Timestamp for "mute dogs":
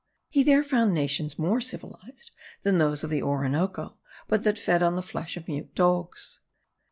5.47-6.39